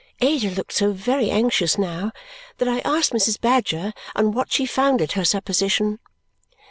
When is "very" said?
0.93-1.29